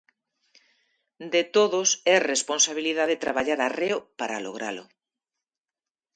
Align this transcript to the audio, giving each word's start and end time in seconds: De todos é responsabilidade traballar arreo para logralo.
De 1.33 1.41
todos 1.55 1.89
é 2.13 2.15
responsabilidade 2.21 3.21
traballar 3.23 3.59
arreo 3.63 3.97
para 4.19 4.41
logralo. 4.45 4.85